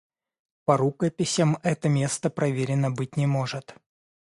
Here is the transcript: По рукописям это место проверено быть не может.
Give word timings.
По 0.65 0.77
рукописям 0.77 1.59
это 1.61 1.87
место 1.87 2.31
проверено 2.31 2.89
быть 2.89 3.17
не 3.17 3.27
может. 3.27 3.75